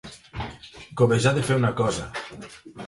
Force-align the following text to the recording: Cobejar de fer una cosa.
Cobejar 1.03 1.35
de 1.37 1.47
fer 1.51 1.61
una 1.61 1.73
cosa. 1.85 2.11